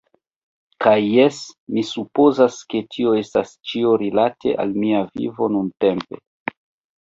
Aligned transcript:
Kaj 0.85 0.93
jes, 1.07 1.41
mi 1.75 1.83
supozas, 1.89 2.57
ke 2.75 2.81
tio 2.95 3.13
estas 3.19 3.53
ĉio 3.73 3.93
rilate 4.05 4.55
al 4.65 4.75
mia 4.87 5.05
vivo 5.13 5.51
nuntempe. 5.59 6.21